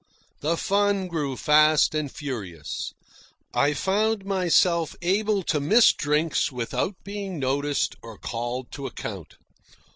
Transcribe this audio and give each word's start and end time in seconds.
The 0.39 0.57
fun 0.57 1.07
grew 1.07 1.37
fast 1.37 1.93
and 1.93 2.11
furious. 2.11 2.91
I 3.53 3.75
found 3.75 4.25
myself 4.25 4.95
able 5.03 5.43
to 5.43 5.59
miss 5.59 5.93
drinks 5.93 6.51
without 6.51 6.95
being 7.03 7.37
noticed 7.37 7.95
or 8.01 8.17
called 8.17 8.71
to 8.71 8.87
account. 8.87 9.35